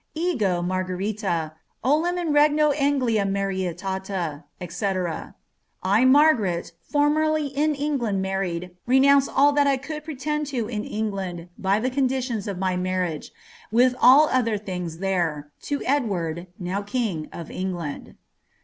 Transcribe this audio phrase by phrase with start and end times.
[0.15, 1.53] ^ Elgo Margarita,
[1.83, 9.35] olim in regno Anglia ma inta,'* &c." 1, Mai^;aret, formerly in England married, renounce nil
[9.53, 13.31] Qtat I eould pretend to in England by the conditions of my marriage,
[13.71, 18.15] with all other things there, to Edward, now king of England."'